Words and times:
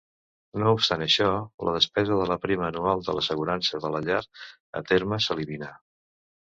No 0.61 0.69
obstant 0.77 1.03
això, 1.05 1.27
la 1.69 1.75
despesa 1.75 2.17
de 2.23 2.27
la 2.33 2.39
prima 2.47 2.65
anual 2.69 3.07
de 3.11 3.17
l'assegurança 3.19 3.83
de 3.85 3.93
la 3.99 4.05
llar 4.09 4.27
a 4.83 4.87
terme 4.95 5.23
s'elimina. 5.29 5.73